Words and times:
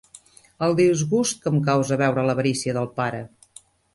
El 0.67 0.71
disgust 0.79 1.43
que 1.43 1.51
em 1.51 1.59
causa 1.69 1.99
veure 2.03 2.25
l'avarícia 2.29 2.75
del 2.81 2.91
pare! 2.99 3.23